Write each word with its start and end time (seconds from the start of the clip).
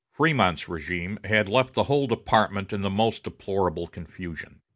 Frémont's 0.17 0.65
régime 0.65 1.23
had 1.27 1.47
left 1.47 1.75
the 1.75 1.83
whole 1.83 2.07
department 2.07 2.73
in 2.73 2.81
the 2.81 2.89
most 2.89 3.23
deplorable 3.23 3.85
confusion. 3.85 4.61